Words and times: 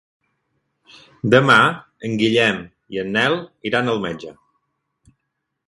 Demà 1.33 1.57
en 2.09 2.17
Guillem 2.23 2.59
i 2.97 3.03
en 3.05 3.13
Nel 3.19 3.39
iran 3.73 3.95
al 3.95 4.05
metge. 4.09 4.35